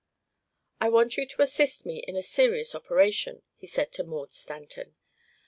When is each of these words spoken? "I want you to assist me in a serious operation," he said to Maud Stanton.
"I 0.79 0.89
want 0.89 1.15
you 1.15 1.27
to 1.27 1.41
assist 1.43 1.85
me 1.85 1.99
in 1.99 2.15
a 2.15 2.23
serious 2.23 2.73
operation," 2.73 3.43
he 3.55 3.67
said 3.67 3.91
to 3.91 4.03
Maud 4.03 4.33
Stanton. 4.33 4.95